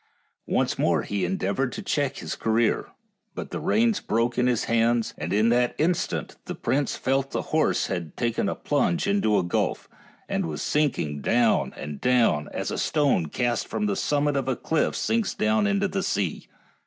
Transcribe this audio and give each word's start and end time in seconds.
Once 0.47 0.79
more 0.79 1.03
he 1.03 1.23
en 1.23 1.37
deavored 1.37 1.71
to 1.71 1.83
check 1.83 2.17
his 2.17 2.33
career, 2.33 2.87
but 3.35 3.51
the 3.51 3.59
reins 3.59 3.99
broke 3.99 4.35
in 4.35 4.47
his 4.47 4.63
hands, 4.63 5.13
and 5.15 5.31
in 5.31 5.49
that 5.49 5.75
instant 5.77 6.37
the 6.45 6.55
prince 6.55 6.95
felt 6.95 7.29
the 7.29 7.43
horse 7.53 7.85
had 7.85 8.17
taken 8.17 8.49
a 8.49 8.55
plunge 8.55 9.05
into 9.05 9.37
a 9.37 9.43
gulf, 9.43 9.87
and 10.27 10.47
was 10.47 10.63
sinking 10.63 11.21
down 11.21 11.71
and 11.77 12.01
down, 12.01 12.49
as 12.51 12.71
a 12.71 12.79
stone 12.79 13.27
cast 13.27 13.67
from 13.67 13.85
the 13.85 13.95
summit 13.95 14.35
of 14.35 14.47
a 14.47 14.55
cliff 14.55 14.95
sinks 14.95 15.35
down 15.35 15.65
to 15.79 15.87
the 15.87 16.01
sea. 16.01 16.47